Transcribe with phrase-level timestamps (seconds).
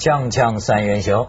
[0.00, 1.26] 锵锵三人行，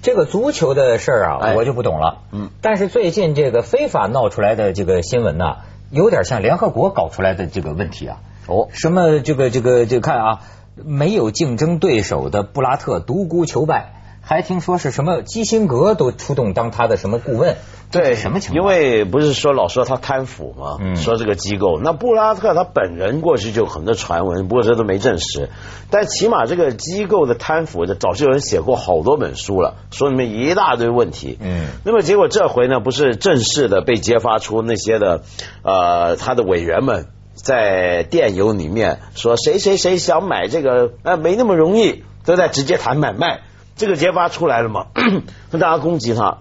[0.00, 1.54] 这个足球的事儿啊，哎。
[1.54, 2.22] 我就不懂了。
[2.32, 5.58] 嗯，但是最近这个非法闹出来的这个新闻呐、
[5.90, 8.20] 有点像联合国搞出来的这个问题啊。
[8.46, 10.40] 哦，什么这个这个这个看啊，
[10.74, 13.97] 没有竞争对手的布拉特独孤求败，
[14.28, 17.56] 还听说是什么基辛格都出动当他的什么顾问，
[17.90, 18.68] 对，什么情况因？
[18.68, 20.76] 为不是说老说他贪腐吗？
[20.82, 25.48] 嗯说这个机构，那布拉特他本人过去就有很多传闻，不过这都没证实。
[25.88, 31.38] 但起码这个机构的贪腐，这早就有人写过好多本书了，说里面一大堆问题。
[31.40, 35.22] 嗯那么结果这回呢，不是正式的被揭发出那些的
[35.62, 43.40] 呃他的委员们在电邮里面说谁谁谁想买这个，呃没那么容易，都在直接谈买卖。
[43.78, 44.88] 这个揭发出来了嘛？
[45.50, 46.38] 那大家攻击他，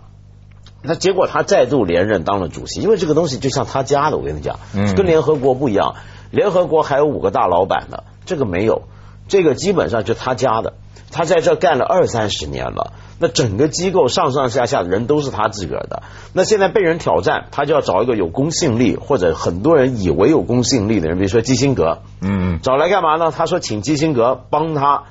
[0.82, 5.96] 那结果他再度连任当了主席，因为这个东西就像他家的，我跟你讲，嗯跟联合国不一样。
[6.32, 8.82] 联合国还有五个大老板呢，这个没有，
[9.30, 10.74] 这个基本上就他家的，
[11.10, 12.92] 他在这干了二三十年了。
[13.20, 16.04] 那整个机构上上下下的人都是他自个儿的。
[16.34, 23.32] 那现在被人挑战，他就要找一个有公信力或者很多人以为有公信力的人，比如说基辛格，嗯找来干嘛呢？
[23.36, 25.06] 他说请基辛格帮他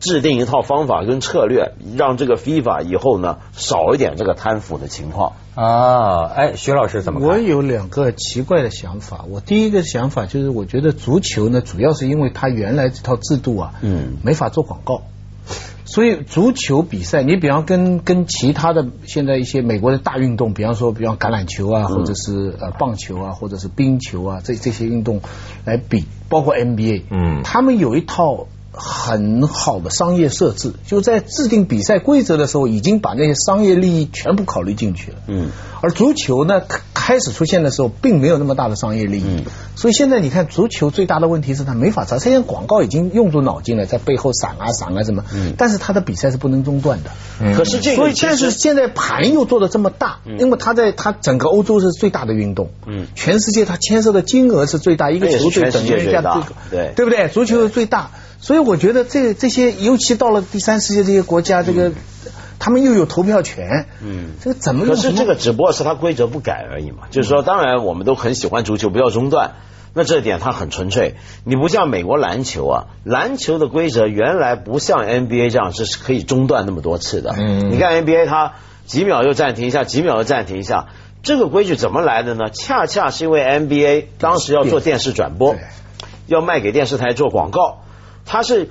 [0.00, 5.34] 制定一套方法跟策略，让这个 FIFA 以后呢少一点这个贪腐的情况。
[5.54, 7.28] 啊，哎，徐老师怎么看？
[7.28, 9.26] 我有两个奇怪的想法。
[9.28, 15.02] 我第一个想法就是，我觉得足球呢，主要是因为它原来这套制度啊，嗯没法做广告。
[15.84, 25.20] 所以足球比赛，你比方跟跟其他的现在一些美国的大运动，比方说比方橄榄球啊，或者是呃棒球啊，或者是冰球啊，这这些运动
[25.64, 28.46] 来比，包括 NBA，嗯他们有一套
[28.80, 35.18] 很好的商业设置，就在制定比赛规则的时候，已经把那些商业利益全部考虑进去了。
[35.26, 35.50] 嗯，
[35.82, 39.44] 而足球呢，开开始出现的时候，并没有那么大的商业利益，嗯。
[39.76, 45.54] 所以现在你看足球最大的问题是它没法查，现在广告已经用足脑筋了，在背后闪啊闪啊什么，嗯。
[45.58, 47.10] 但是它的比赛是不能中断的。
[47.40, 47.54] 嗯。
[47.54, 53.08] 可是这所以，个其实但是现在盘又做的这么大，因为它在它整个欧洲是最大的运动，嗯。
[53.14, 56.92] 全世界它牵涉的金额是最大，一个球队等于人家最大对。
[56.94, 57.28] 对不对？
[57.28, 61.92] 足球是最大，所以我觉得这这些，尤其到了第三世界这些国家，这个
[62.58, 67.04] 他们又有投票权，嗯这个怎么可是这个只不过是他规则不改而已嘛。
[67.10, 69.52] 就是说，当然我们都很喜欢足球，不要中断。
[69.92, 77.34] 那这点它很纯粹，你不像美国篮球啊，篮球的规则原来不像 NBA 这样是可以中断那么多次的。
[77.36, 78.52] 嗯你看 NBA 它
[78.86, 80.86] 几秒又暂停一下，几秒又暂停一下，
[81.24, 82.50] 这个规矩怎么来的呢？
[82.50, 85.56] 恰恰是因为 NBA 当时要做电视转播，
[86.28, 87.80] 要卖给电视台做广告，
[88.30, 88.68] 它是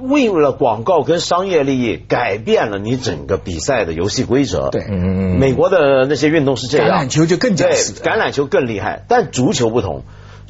[0.00, 4.70] 为了广告跟商业利益改变了你整个比赛的游戏规则。
[4.70, 10.04] 对嗯美国的那些运动是这样，橄榄球就更加对是橄榄球更厉害，但足球不同。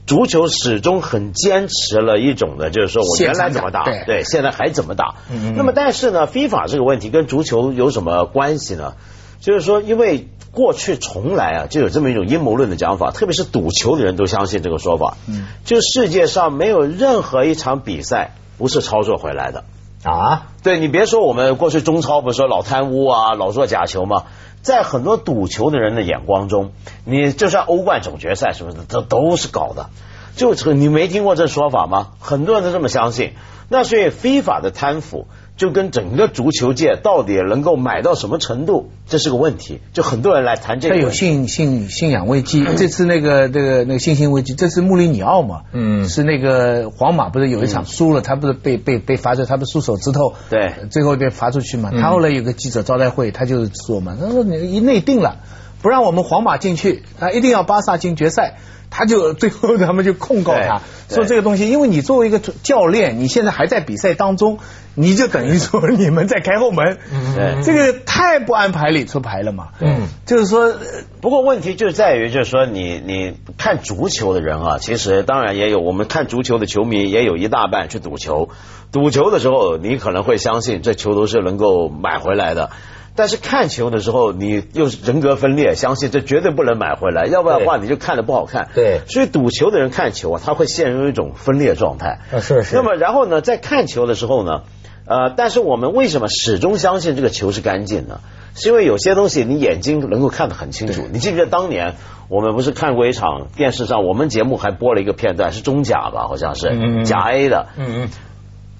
[0.06, 5.16] 足球始终很坚持了一种的，就是说我原来怎么打，对现在还怎么打。
[5.56, 8.92] 那么，但是呢，FIFA 这个问题跟足球有什么关系呢？
[9.40, 15.16] 就是说，因为过去从来啊就有这么一种阴谋论的讲法，特别是赌球的人都相信这个说法。
[15.26, 19.64] 嗯，就世界上没有任何一场比赛不是操作回来的。
[20.02, 24.24] 啊，对你别说我们过去中超不是说老贪污啊，老做假球吗？
[24.60, 26.72] 在很多赌球的人的眼光中，
[27.04, 29.90] 你就算欧冠总决赛什么的，这都是搞的。
[30.36, 32.08] 就这个你没听过这说法吗？
[32.18, 33.32] 很多人都这么相信。
[33.68, 35.26] 那所以非法的贪腐
[35.56, 39.80] 就跟整个足球界到底能够买到什么程度，这是个问题。
[39.92, 41.10] 就很多人来谈这个他有。
[41.10, 51.90] 信信信仰危机，这次那个那个那个信心危机，这次穆里尼奥嘛，嗯是那个皇马不是有一场输了，他不是被被被罚出，他不是输手指头，对最后被罚出去嘛。
[51.92, 55.36] 嗯他后来有个记者招待会，他就说嘛，他说你一内定了，
[55.84, 58.54] 不让我们皇马进去，他一定要巴萨进决赛。
[58.90, 64.60] 他就最后他们就控告他说这个东西，因为你作为一个教练，你现在还在比赛当中，
[64.94, 66.96] 你就等于说你们在开后门，
[67.34, 69.70] 对这个太不按牌理出牌了嘛。
[69.80, 70.78] 嗯就是说，呃
[71.20, 78.48] 不过问题就在于，就是说你你看足球的人啊，其实当然也有我们看足球的球迷，也有一大半去赌球。
[78.92, 82.70] 赌球的时候，你可能会相信这球都是能够买回来的。
[83.16, 88.68] 但是看球的时候，你又是人格分裂，相信这绝对不能买回来，要不然的话你就看的不好看。
[88.74, 92.20] 对所以赌球的人看球啊，他会陷入一种分裂状态。
[92.32, 94.62] 啊是是那么然后呢，在看球的时候呢，
[95.06, 98.20] 呃，但是我们为什么始终相信这个球是干净的？
[98.56, 101.02] 是因为有些东西你眼睛能够看得很清楚。
[101.12, 101.94] 你记不记得当年
[102.28, 108.08] 我们不是看过一场电视上，我们节目还播了一个片段，是中甲吧，好像是、甲 A 的，嗯嗯，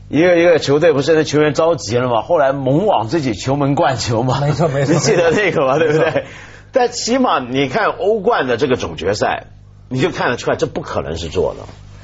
[0.09, 2.23] 一个一个球队不是那球员着急了吗？
[2.23, 5.79] 后来猛往自己球门灌球嘛，没错没错 你记得那个吗？
[5.79, 6.25] 对不对？
[6.73, 9.47] 但起码你看欧冠的这个总决赛，
[9.89, 11.61] 你就看得出来，这不可能是做的，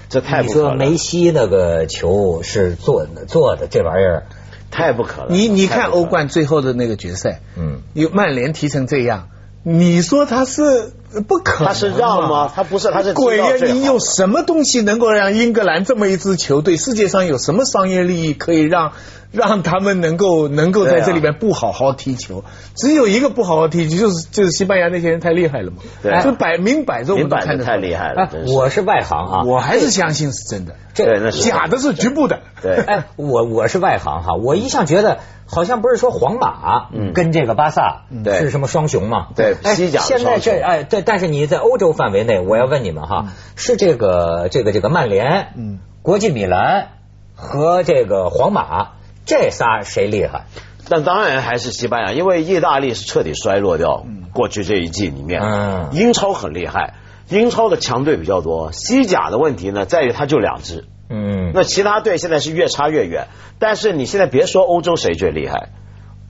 [0.09, 0.69] 这太不可能。
[0.71, 4.25] 说梅西那个球是做的做的这玩意儿，
[4.71, 5.37] 太不可能。
[5.37, 9.29] 你你看欧冠最后的那个决赛，嗯，有曼联踢成这样，
[9.63, 10.93] 你说他是
[11.27, 11.69] 不可能嘛？
[11.69, 16.77] 他是让吗他不是他是鬼呀你有什么东西能够让英格兰这么一支球队？
[16.77, 18.93] 世界上有什么商业利益可以让
[19.33, 22.45] 让他们能够能够在这里边不好好踢球？
[22.77, 25.79] 只有一个不好好踢球，就是就是西班牙那些人太厉害了嘛。
[26.03, 28.31] 对就摆明摆着我们看得出来太厉害了。
[28.49, 32.41] 我是外行啊，我还是相信是真的，这假的是局部的。
[32.63, 39.29] 对，哎，我我是外行哈，我一向觉得好像不是说皇马嗯跟这个巴萨对是什么双雄嘛？
[39.35, 46.93] 对哎西甲的现在双雄这哎对，但是你在欧洲范围内，我要问你们哈，是这个这个这个曼联、嗯国际米兰
[47.35, 48.93] 和这个皇马
[49.27, 50.47] 这仨谁厉害？
[50.89, 54.05] 但当然还是西班牙，因为意大利是彻底衰落掉。
[54.33, 56.95] 过去这一季里面，嗯英超很厉害，
[57.29, 58.73] 英超的强队比较多。
[58.73, 63.27] 西甲的问题呢，在于它就两支，嗯，那其他队现在是越差越远。
[63.59, 65.69] 但是你现在别说欧洲谁最厉害，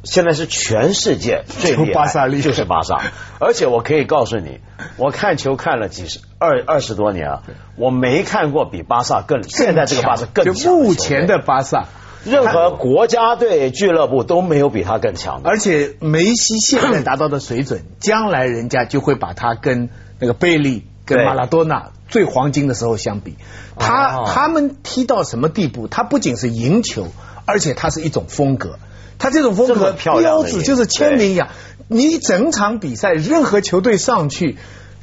[0.02, 3.00] 现在是全世界最厉害，就巴萨厉害就是巴萨。
[3.38, 4.60] 而且我可以告诉你，
[4.96, 7.42] 我看球看了几十二二十多年啊，
[7.76, 11.86] 我没看过比巴萨更现在这个巴萨更强就目前的的巴萨。
[12.22, 15.48] 任何国家队俱乐部都没有比他更强的。
[15.48, 19.88] 而且梅西现在达到的水准，将来人家就会把他跟
[20.18, 23.36] 那个贝利、跟对马拉多纳最黄金的时候相比。
[23.78, 25.88] 他哦他们踢到什么地步？
[25.88, 27.08] 他不仅是赢球，
[27.44, 28.78] 而且他是一种风格。
[29.18, 31.48] 他这种风格标志就是签名一样，
[31.88, 34.56] 你整场比赛任何球队上去。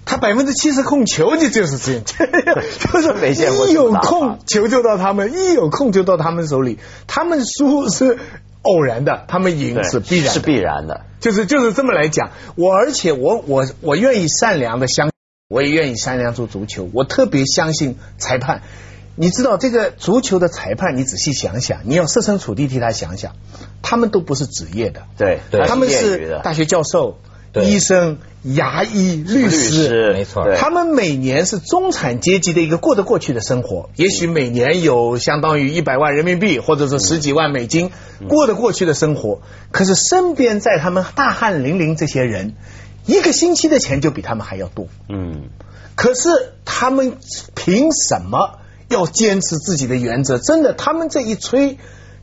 [0.10, 2.02] 他百分之七十控球，你就是这样，
[2.94, 6.80] 就是没见过一有空球就到他们，一有空就到他们手里。
[7.08, 8.18] 他们输是
[8.62, 11.02] 偶然的，他们赢是必然是必然的。
[11.20, 15.12] 就是就是这么来讲，我而且我我我愿意善良的相，
[15.50, 18.64] 我也愿意商量做足球，我特别相信裁判。
[19.16, 23.32] 你知道这个足球的裁判，你仔细想想，你要设身处地替他想想，
[23.82, 25.66] 他们都不是职业的，对，对。
[25.66, 27.20] 他们是大学教授、
[27.64, 30.12] 医生、牙医、律律师。
[30.12, 30.54] 没错。
[30.58, 37.92] 他们每年是中产阶级的一个过得过去的生活，也许每年有相当于一百万人民币，或者是十几万美金，
[38.28, 39.42] 过得过去的生活。
[39.72, 42.56] 可是身边在他们大汗淋漓这些人，
[43.08, 44.88] 一个星期的钱就比他们还要多。
[45.10, 45.50] 嗯，
[45.96, 46.30] 可是
[46.66, 47.18] 他们
[47.56, 48.60] 凭什么
[48.90, 50.38] 要坚持自己的原则？
[50.38, 51.78] 真的，他们这一吹，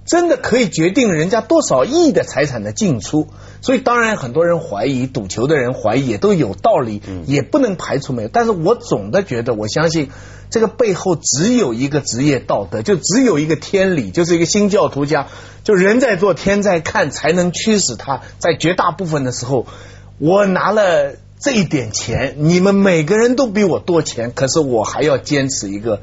[0.06, 3.28] 真的可以决定人家多少亿的财产的进出。
[3.60, 8.28] 所以，当然很多人怀疑，赌球的人怀疑也都有道理，也不能排除没有。
[8.28, 10.10] 但是我总的觉得，我相信
[10.50, 15.28] 这个背后只有一个职业道德，就只有一个天理，就是一个新教徒家，
[15.62, 19.66] 就人在做天在看，才能驱使他在绝大部分的时候，
[20.18, 26.00] 我拿了这一点钱，你们每个人都比我多钱，可是我还要坚持一个，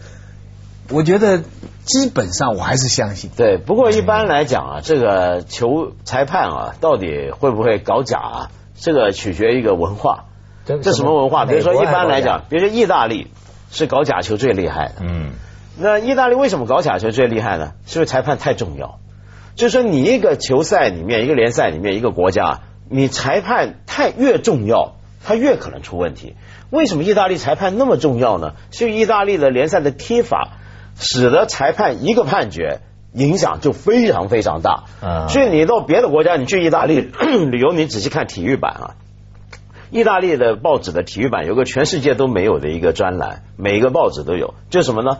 [0.89, 1.43] 我觉得
[1.85, 3.29] 基本上我还是相信。
[3.35, 3.57] 对。
[3.57, 8.51] 不过一般来讲啊，这个球裁判啊，到底会不会搞假啊？
[8.75, 10.25] 这个取决于一个文化。
[10.65, 11.45] 这这什么文化？
[11.45, 13.27] 比如说一般来，讲，比如说意大利
[13.71, 14.95] 是搞假球最厉害的。
[14.99, 15.31] 嗯，
[15.77, 17.71] 那意大利为什么搞假球最厉害呢？
[17.85, 18.99] 是因为裁判太重要。
[19.55, 22.61] 就是说，你一个球赛里面，一个联赛里面，一个国家，
[22.91, 26.35] 你裁判太越重要，他越可能出问题。
[26.69, 28.53] 为什么意大利裁判那么重要呢？
[28.71, 30.57] 是因为意大利的联赛的踢法，
[30.99, 32.81] 使得裁判一个判决
[33.13, 34.83] 影响就非常非常大。
[35.01, 36.99] 啊所以你到别的国家，你去意大利
[37.49, 38.85] 旅游，你仔细看体育版啊。
[39.89, 45.17] 意大利的报纸的体育版有个全世界都没有的一个专栏，每一个报纸都有，就是什么呢？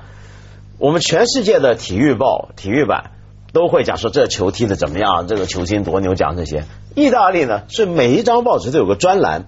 [0.77, 3.11] 我们全世界的体育报、体育版
[3.53, 6.63] 都会讲说这球踢的怎么样，这个球星多牛讲这些。
[6.95, 9.45] 意大利呢是每一张报纸都有个专栏，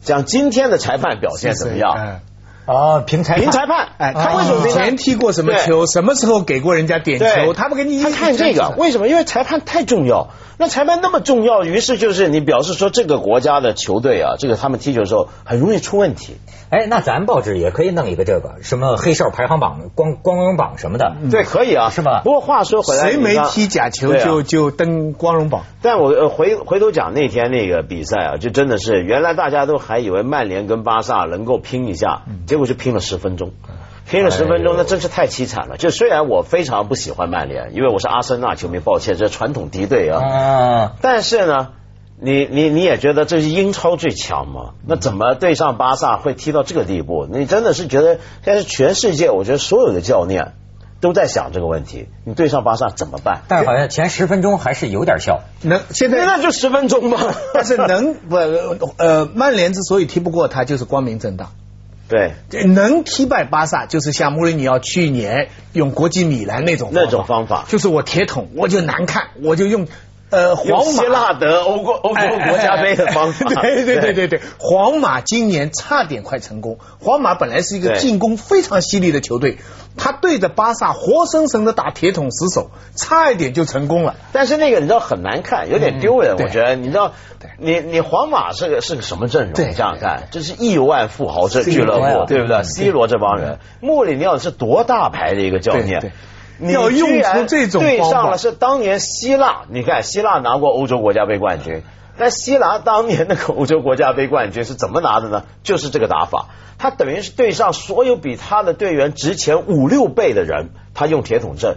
[0.00, 2.20] 讲今天的裁判表现怎么样。
[2.68, 5.86] 哎哦，评裁评裁判，哎，他为什么评裁前踢过什么球？
[5.86, 7.54] 什么时候给过人家点球？
[7.54, 9.08] 他不给你一他看这个，为什么？
[9.08, 10.28] 因为裁判太重要。
[10.60, 16.36] 那裁判那么重要，于是就是你表示说这个国家的球队啊，这个他们踢球的时候很容易出问题。
[16.70, 21.14] 哎，那咱报纸也可以弄一个这个什么黑哨排行榜、光光荣榜什么的。
[21.30, 25.62] 对，可以啊，是吧不过话说回来，谁没踢假球就就登光荣榜。
[25.80, 33.52] 但我呃回回头讲那天那个比赛啊，就真的是原来大家都还以为曼联跟巴萨能够拼一下，结果就拼了十分钟。
[34.10, 35.76] 拼了十分钟，那真是太凄惨了。
[35.76, 40.22] 就虽然我非常不喜欢曼联，因为我是阿森纳球迷，抱歉，这传统敌对啊。
[40.22, 41.72] 啊，但是呢，
[42.18, 44.70] 你你你也觉得这是英超最强吗？
[44.86, 47.26] 那怎么对上巴萨会踢到这个地步？
[47.30, 50.54] 你真的是觉得现在全世界，我觉得所有的教练
[51.02, 52.08] 都在想这个问题。
[52.24, 53.42] 你对上巴萨怎么办？
[53.46, 55.40] 但是好像前十分钟还是有点效。
[55.60, 57.18] 能现在那就十分钟嘛。
[57.52, 58.36] 但是能不
[58.96, 61.50] 呃，曼联之所以踢不过他，就是光明正大。
[62.08, 62.32] 对，
[62.64, 69.86] 能踢败巴萨，就是像穆里尼奥去年用国际米兰那种那种方法，就是我铁桶，我就难看，我就用。
[70.30, 76.78] 呃，皇马希腊得欧国欧洲国家杯的方法，对对对对对，皇马今年差点快成功。
[77.00, 79.56] 皇马本来是一个进攻非常犀利的球队，
[79.96, 84.16] 他对着巴萨活生生的打铁桶死守，差一点就成功了。
[84.32, 86.36] 但是那个你知道很难看，有点丢人。
[86.38, 87.12] 我觉得你知道，
[87.58, 89.68] 你你皇马是个是个什么阵容？
[89.68, 96.12] 你这样看，这是亿万富豪这俱乐部，对不对？C 罗这帮人，穆里尼奥是多大牌的一个教练。
[96.60, 101.82] 要用出这种对上了是当年希腊，你看希腊拿过欧洲国家杯冠军，
[102.18, 105.44] 但希腊当年那个欧洲国家杯冠军是怎么拿的呢？
[105.62, 106.46] 就是这个打法，
[106.78, 111.76] 他等于是对上所有比他的队员值钱五六倍的人，他用铁桶阵，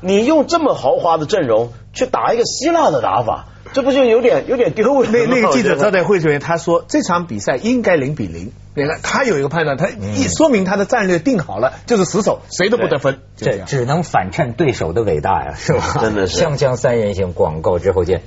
[0.00, 3.46] 你用这么豪华的阵容去打一个希腊的打法。
[3.72, 5.12] 这不就有点有点丢人？
[5.12, 8.50] 那那个记者招待会上面他说这场比赛应该零比零。
[8.74, 13.20] 你看他有一个判断，他一说明他的战略定好了，就是死守，谁都不得分。
[13.36, 15.98] 这只能反衬对手的伟大呀，是吧？
[16.00, 16.40] 真的是。
[16.40, 18.22] 锵锵三人行广告之后见。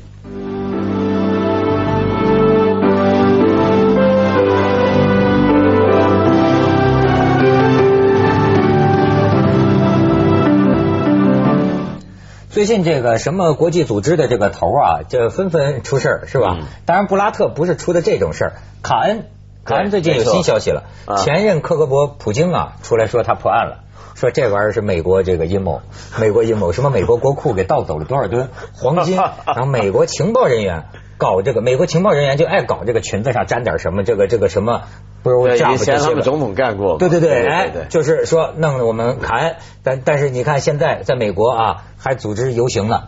[12.63, 16.59] 最近这个什么国际组织的这个头啊，就纷纷出事儿，是吧？
[16.85, 19.25] 当然布拉特不是出的这种事儿，卡恩，
[19.65, 20.85] 卡恩最近有新消息了，
[21.17, 23.79] 前任克格勃普京啊出来说他破案了，
[24.15, 25.81] 说这玩意儿是美国这个阴谋，
[26.17, 30.85] 美国阴谋，什么美国国库给盗走了多少吨黄金， 然后美国情报人员
[31.23, 34.81] 搞这个，美国情报人员就爱搞这个裙子上沾点什么，这个这个什么。
[35.23, 43.03] 不是我以前他们总统干过，对对对，哎，就是说弄我们卡恩，但但是你看现在在美国啊，还组织游行呢。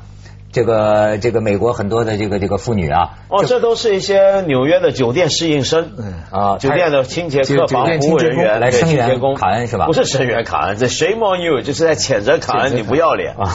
[0.54, 5.92] 这个这个美国很多的这个这个妇女啊，哦，这都是一些纽约的酒店侍应生，
[6.32, 9.86] 啊，酒店的清洁客房服务人员来声援卡恩是吧？
[9.88, 13.52] 不是声援卡恩，这 shame on you，就是在谴责卡恩，你不要脸啊！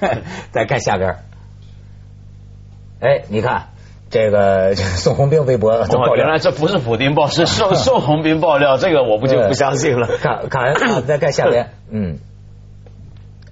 [0.52, 1.16] 再看下边，
[3.00, 3.71] 哎，你看。
[4.14, 10.06] 这个宋鸿兵微博哦，原来这不是普丁爆，是宋 宋鸿兵爆料，这个我不就不相信了。
[10.18, 12.18] 卡卡恩再看下边， 嗯，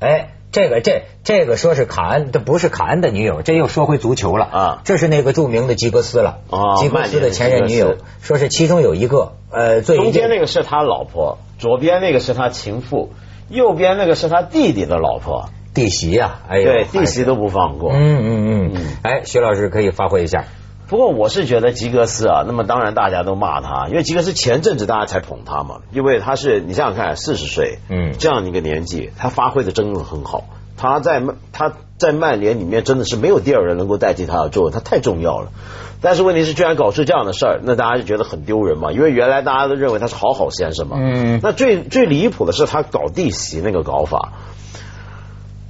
[0.00, 4.80] 哎，这个这这个说是卡恩，这不是卡恩的女友，这又说回足球了啊。
[4.84, 6.40] 这是那个著名的吉格斯了，
[6.78, 13.14] 吉格斯的前任女友，说是其中有一个，呃，中间那个是他老婆，左边那个是他情妇，
[13.48, 15.48] 右边那个是他弟弟的老婆。
[15.72, 17.92] 弟媳呀，哎，对，弟媳都不放过。
[17.92, 20.44] 嗯嗯嗯，哎，徐老师可以发挥一下。
[20.88, 30.44] 不过我是觉得吉格斯啊，那么当然大家都骂他，因为吉格斯前阵子大家才捧他嘛，因为他是你想想看，四十岁，嗯，这样一个年纪，他发挥的真的很好。
[30.76, 31.22] 他在
[31.52, 35.52] 他在曼联里面真的是没有第二人能够代替他的作用，他太重要了。
[36.00, 38.90] 但是问题是，居然搞出这样的事儿，那大家就觉得很丢人嘛。
[38.90, 40.96] 因为原来大家都认为他是好好先生嘛。
[40.98, 41.38] 嗯。
[41.42, 44.32] 那最最离谱的是他搞弟媳那个搞法。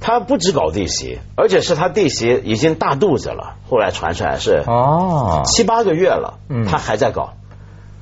[0.01, 3.55] 他不止搞弟媳，而且是他弟媳已经大肚子了。
[3.69, 7.35] 后来传出来是哦七八个月了，他还在搞。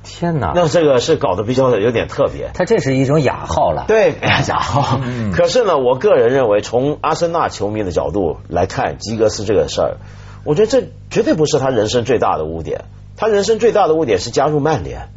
[0.02, 0.52] 天哪！
[0.54, 2.50] 那这个是搞得比较有点特别。
[2.54, 3.84] 他这是一种雅号了。
[3.86, 4.14] 对，
[4.48, 4.98] 雅号。
[5.34, 9.96] 可是呢，我个人认为，从阿森纳球迷的角度来看，吉格斯这个事儿，
[10.44, 12.86] 我觉得这绝对不是他人生最大的污点。
[13.18, 15.10] 他人生最大的污点是加入曼联。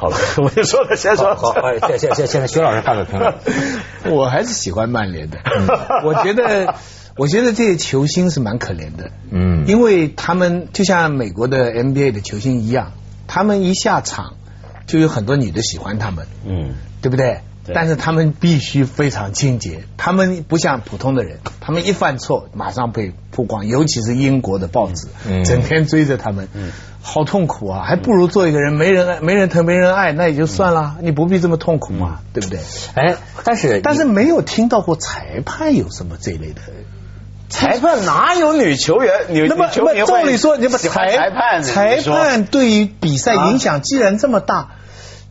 [0.00, 1.34] 好了， 我就说了，先说。
[1.34, 1.52] 好，
[1.86, 3.34] 现现现现在徐老师发表评论。
[4.16, 5.36] 我还是喜欢曼联的。
[6.04, 6.74] 我觉得，
[7.18, 9.10] 我觉得这些球星是蛮可怜的。
[9.30, 12.92] 嗯，因为他们就像美国的 NBA 的球星一样，
[13.26, 14.36] 他们一下场
[14.86, 16.26] 就有很多女的喜欢他们。
[16.46, 17.40] 嗯，对不对？
[17.72, 25.06] 但是他们必须非常清洁，他们不像普通的人，他们一犯错马上被曝光，尤其是英国的报纸，
[25.44, 26.48] 整天追着他们，
[27.02, 27.82] 好痛苦啊！
[27.84, 32.58] 还不如做一个人，没人爱，没人疼，没人爱，那也就算了，你不必这么痛苦嘛，对不对？
[32.94, 36.62] 哎，但是但是没有听到过裁判有什么这类的，
[37.50, 39.26] 裁判哪有女球员？
[39.28, 44.70] 女那么那么照理说，你们裁判裁判对于比赛影响既然这么大，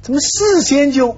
[0.01, 1.17] 怎么事先就？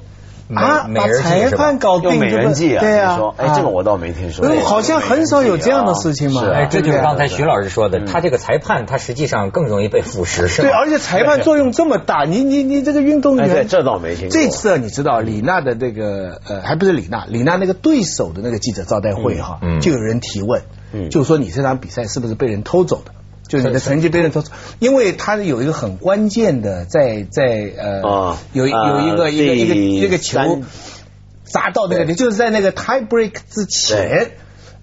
[0.56, 2.82] 啊，把裁判搞定，美人计啊！
[2.82, 4.46] 对啊，哎，这个我倒没听说。
[4.64, 6.44] 好像很少有这样的事情嘛。
[6.52, 14.30] 哎，这就是刚才徐老师说的，他这个裁判他实际上更容易被腐蚀，是对，而且裁判作用这么大，你你你这个运动员，这倒没听。
[14.30, 20.62] 这次你知道李娜的那个呃，还不是李娜，李娜那个对手的那个记者招待会哈，就有人提问，
[21.10, 23.12] 就说你这场比赛是不是被人偷走的？
[23.52, 30.64] 就是你的成绩被人偷走，因为他有一个很关键的，在在呃，有有一个一个一个一个球。
[31.44, 34.32] 砸到那个，就是在那个 tie break 之前，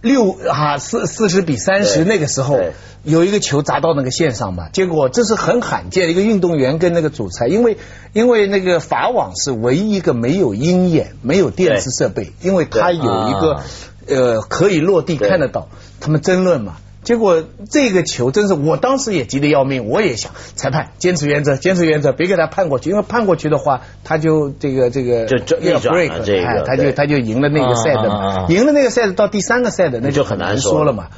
[0.02, 2.60] 六啊四四十比三十那个时候
[3.04, 7.78] 有一个球砸到那个线上嘛，结果这是很罕见的一个运动员跟那个主裁，因为
[8.12, 13.62] 因为那个法网是唯一一个没有鹰眼、没有电视设备，因为它有一个
[14.06, 15.68] 呃可以落地看得到，
[16.00, 16.76] 他们争论嘛。
[17.02, 26.10] 结果这个球真是，我当时也急得要命，我也想裁判坚持原则，坚持原则，别给他判过去，因为判过去的话，他就这个这个就要 break，
[26.44, 31.08] 哎，他就他就赢了那个赛的嘛，赢了那个赛的到第三个赛的那就很难说了嘛。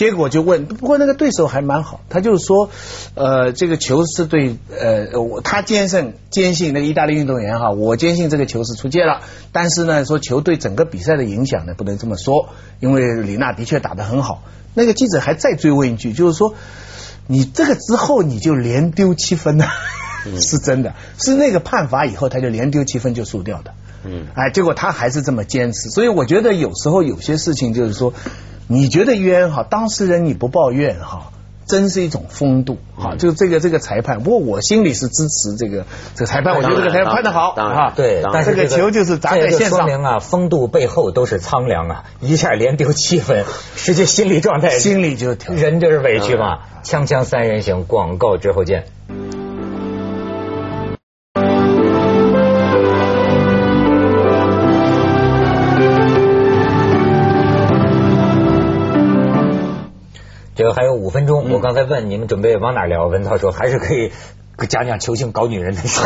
[0.00, 2.70] 结果就问，不过那个对手还蛮好，他就是说，
[3.14, 9.20] 呃，这个球是对，呃，我他坚信坚信那个意大利运动员哈，我坚信这个球是出界了，
[9.52, 12.48] 但是呢，说球对整个比赛的影响呢，不能这么说，
[12.80, 14.42] 因为李娜的确打得很好。
[14.72, 16.54] 那个记者还再追问一句，就是说，
[17.26, 19.66] 你这个之后你就连丢七分呢？
[20.40, 23.74] 是真的，是那个判罚以后他就连丢七分就输掉的。
[24.04, 28.14] 嗯，哎，结果他还是这么坚持，所以我觉得有时候有些事情就是说，
[28.70, 31.32] 你觉得冤哈，当事人你不抱怨哈。
[31.66, 34.24] 真是一种风度，哈，就这个这个裁判。
[34.24, 35.86] 不过我心里是支持这个
[36.16, 38.24] 这个裁判，我觉得这个裁判判的好，啊，对。
[38.32, 43.44] 但是这个球就是砸在线上，说明啊，风度背后都是苍凉啊，一下连丢七分，
[43.76, 46.58] 实际心理状态，心里就人就是委屈嘛。
[46.82, 48.86] 锵锵三人行，广告之后见。
[60.70, 64.12] 个还有五分钟，我刚才问你们准备往哪聊，文涛说还是可以
[64.68, 66.00] 讲讲球星搞女人的事。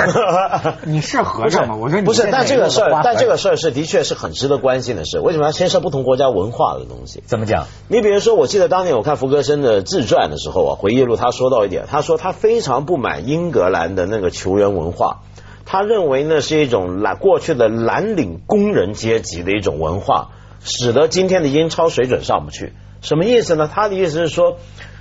[0.87, 1.77] 你是和尚吗？
[1.77, 5.21] 我说不是，但这个事儿，但这个事儿是的确是很值得关心的事。
[5.21, 7.23] 为什么要牵涉不同国家文化的东西？
[7.27, 7.67] 怎么讲？
[7.89, 15.23] 你比如说，我记得当年我看福格森的自传的时候啊，回忆录他说到一点，他说他非常不满英格兰的那个球员文化，
[15.67, 20.29] 他认为那是一种蓝过去的蓝领工人阶级的一种文化，
[20.61, 22.73] 使得今天的英超水准上不去。
[23.05, 23.71] 什么意思呢？
[23.73, 24.57] 他的意思是说，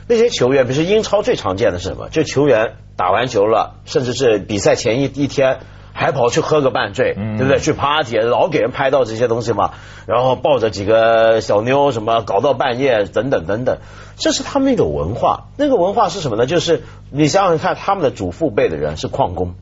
[0.08, 2.10] 那些球员，比如说英超最常见的是什么？
[2.10, 5.60] 就球员打完球了，甚至是比赛前一一天
[5.94, 7.60] 还跑去喝个半醉，对不对？
[7.60, 9.72] 去 party，老给人拍到这些东西嘛。
[10.06, 13.78] 然后抱着几个小妞，什么搞到半夜，等等等等，
[14.18, 15.46] 这是他们一种文化。
[15.56, 16.46] 那个文化是什么呢？
[16.46, 19.56] 就是你想想看，他们的祖父辈的人是矿工。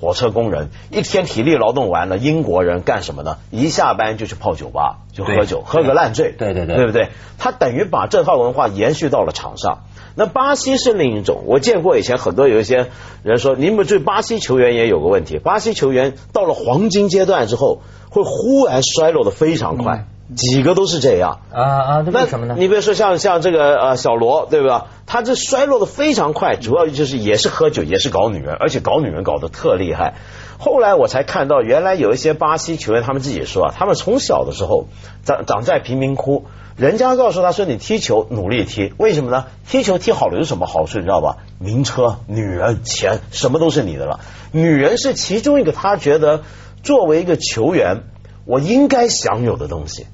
[0.00, 3.38] 火车工人一天体力劳动完了，英国人干什么呢？
[3.50, 6.32] 一下班就去泡酒吧，就喝酒，喝个烂醉。
[6.36, 7.08] 对对对，对不对？
[7.38, 9.84] 他等于把这套文化延续到了场上。
[10.14, 12.88] 那巴西是另一种，我见过以前很多有一些
[13.22, 20.06] 人说，你们对巴西球员也有个问题，巴西球员到了黄金阶段之后，会忽然衰落的非常快。
[20.34, 22.04] 几个都是这样啊啊！
[22.04, 22.56] 那为什么呢？
[22.58, 24.86] 你比如说像像这个呃小罗，对吧？
[25.06, 30.14] 他这衰落的非常快，主要就是也是喝酒，也是搞女人，而且搞女人搞得特厉害。
[30.58, 34.88] 后来我才看到，原来有一些巴西球员，他们自己说啊，他们从小的时候
[35.22, 39.44] 长长在贫民窟，人家告诉他说，你踢球努力踢，为什么呢？
[39.68, 40.98] 踢球踢好了有什么好处？
[40.98, 41.36] 你知道吧？
[41.60, 44.18] 名车、女人、钱，什么都是你的了。
[44.50, 46.42] 女人是其中一个，他觉得
[46.82, 48.02] 作为一个球员，
[48.44, 50.06] 我应该享有的东西。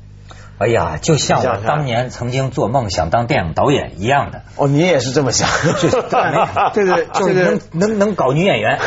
[0.58, 4.42] 哎呀，就像我当年曾经做梦想当电影导演一样的。
[4.56, 5.48] 哦，你也是这么想？
[6.72, 8.78] 对对就是能能能搞女演员。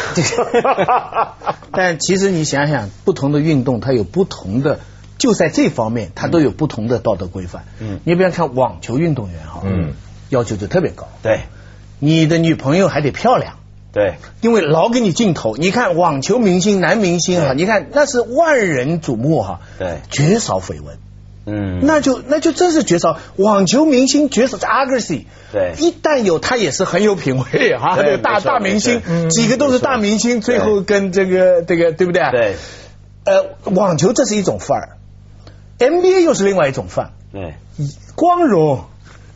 [1.73, 4.79] 但其实你想想，不同的运动它有不同的，
[5.17, 7.65] 就在这方面它都有不同的道德规范。
[7.79, 9.95] 嗯，你比方看网球运动员哈，嗯，
[10.29, 11.09] 要求就特别高。
[11.21, 11.41] 对，
[11.99, 13.55] 你的女朋友还得漂亮。
[13.91, 15.55] 对，因为老给你镜头。
[15.57, 19.59] 你看网球明星男明星哈，你看那是万人瞩目哈。
[19.77, 20.97] 对，绝少绯闻。
[21.45, 32.23] 嗯，那就那就真是绝招，网球明星绝招 a g r e s s i 对，一旦有他也是很有品味哈，这个大大明星，几个都是大明星，最后跟这个这个对不对？
[32.31, 32.55] 对，
[33.25, 34.97] 呃，网球这是一种范儿
[35.79, 37.13] ，NBA 又是另外一种范。
[37.31, 37.55] 对，
[38.15, 38.85] 光荣，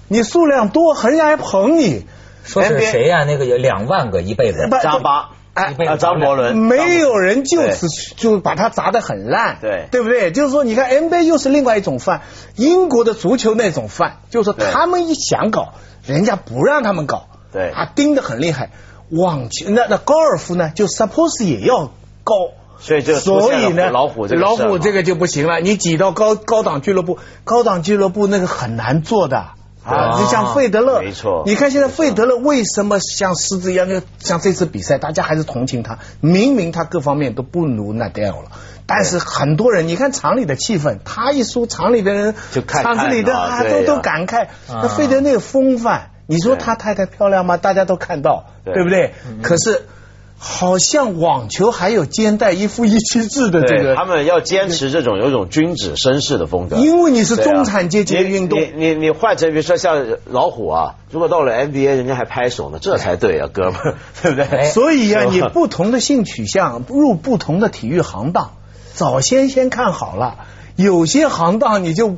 [0.07, 2.05] 你数量多，人家还捧你。
[2.43, 3.25] 说是谁呀？
[3.25, 5.29] 那个有两万个一辈子，张巴。
[5.63, 10.31] 哎，张伯伦，没有人就此就把他砸得很烂，对，对不对？
[10.31, 12.21] 就是说，你看 NBA 又是另外一种饭，
[12.55, 15.73] 英国的足球那种饭，就是说他们一想搞，
[16.05, 18.71] 人家不让他们搞，对，啊，盯得很厉害。
[19.09, 21.91] 网球那那高尔夫呢，就 suppose 也要
[22.23, 22.33] 高，
[22.79, 29.47] 所以就所以呢，老虎老虎这个就不行了，你挤到高高档俱乐部，高档俱乐部那个很难做的。
[29.83, 31.43] 啊，你像费德勒，没错。
[31.45, 33.87] 你看现在费德勒为什么像狮子一样？
[33.89, 35.99] 就像这次比赛，大家还是同情他。
[36.19, 38.51] 明明他各方面都不如纳达尔了，
[38.85, 44.47] 但是很多人，你看厂里的气氛，他一输，厂里的人就厂子里的啊都都感慨。
[44.67, 47.57] 那费德那个风范，你说他太太漂亮吗？
[47.57, 49.13] 大家都看到，对不对？
[49.41, 49.85] 可是
[50.41, 56.77] 好像网球还有肩带一夫一妻制的这个，他们要坚持这种有种君子绅士的风格。
[56.77, 64.71] 因为你是中产阶级的运动，你你你换成比如说像老虎啊，如果到了 NBA，人家还拍手呢，这才对啊，哥们儿， 对不对？
[64.71, 68.51] 所以呀，你不同的性取向入不同的体育行当，
[68.93, 70.37] 早先先看好了，
[70.77, 72.15] 有些行当你就。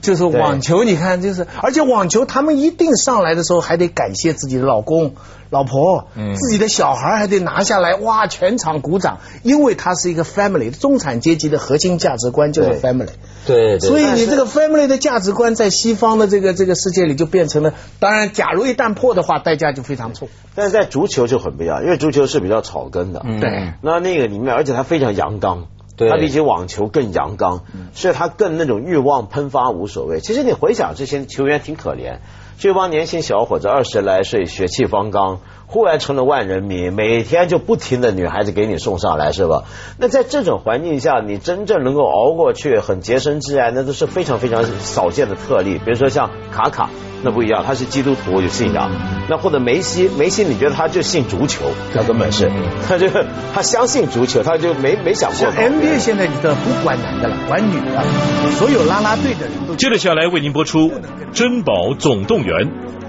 [0.00, 5.14] 就是网球，你看，就是而且网球，他们一定上来的时候还得感谢自己的老公、
[5.50, 13.08] 老婆，自己的小孩还得拿下来，哇，全场鼓掌，因为他是一个 family，中产阶级的核心价值观就是 family。
[13.46, 20.28] 对，所以你这个 family 的价值观在西方的这个这个世界里就变成了，当然，假如一旦破的话，代价就非常重。
[20.54, 25.66] 但是在足球就很不一样，因为足球是比较草根的，对，那那个里面，而且它非常阳刚。
[25.98, 30.20] 他比起网球更阳刚，所以他更那种欲望喷发无所谓。
[30.20, 32.18] 其实你回想这些球员挺可怜，
[32.58, 39.62] 这帮年轻小伙子二十来岁血气方刚，忽然成了万人迷，每天就不停的女孩子给你送上来，是吧？
[39.96, 45.78] 那在这种环境下，你真正能够熬过去，很洁身自爱，那都是非常非常少见的特例。
[45.78, 46.90] 比如说像卡卡。
[47.20, 48.92] 那不一样，他是基督徒有信仰。
[49.28, 52.48] 那或者梅西，梅西你觉得他就信足球，他根本是，
[52.86, 53.08] 他就
[53.52, 55.48] 他相信足球，他就没没想过。
[55.48, 58.04] NBA 现在你的不管男的了，管女的，
[58.52, 59.74] 所有拉拉队的人都。
[59.74, 60.90] 接着下来为您播出
[61.32, 62.47] 《珍宝总动员》。
[62.48, 63.07] 员。